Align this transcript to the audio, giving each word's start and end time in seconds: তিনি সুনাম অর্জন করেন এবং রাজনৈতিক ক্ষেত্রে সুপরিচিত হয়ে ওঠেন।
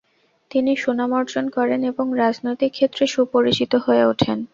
তিনি 0.51 0.71
সুনাম 0.77 1.11
অর্জন 1.13 1.45
করেন 1.49 1.79
এবং 1.83 2.05
রাজনৈতিক 2.17 2.71
ক্ষেত্রে 2.73 3.03
সুপরিচিত 3.07 3.73
হয়ে 3.85 4.03
ওঠেন। 4.05 4.37